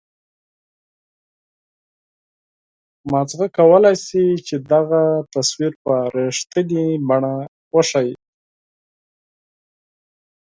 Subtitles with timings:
[3.11, 7.33] مغز کولای شي چې دغه تصویر په رښتنیې بڼه
[7.75, 8.13] وښیي.